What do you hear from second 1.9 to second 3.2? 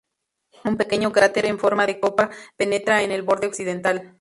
copa penetra en